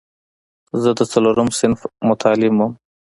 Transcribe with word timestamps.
زه 0.81 0.89
د 0.97 1.01
څلورم 1.11 1.49
صنف 1.59 1.79
متعلم 2.07 2.55
وم. 2.59 2.71